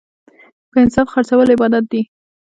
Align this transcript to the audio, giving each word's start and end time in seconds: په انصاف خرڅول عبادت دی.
په 0.71 0.77
انصاف 0.83 1.07
خرڅول 1.13 1.47
عبادت 1.55 1.83
دی. 1.91 2.01